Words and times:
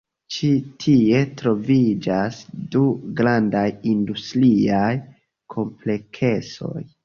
Ĉi 0.35 0.47
tie 0.85 1.19
troviĝas 1.41 2.39
du 2.77 2.83
grandaj 3.21 3.67
industriaj 3.95 4.91
kompleksoj. 5.57 6.79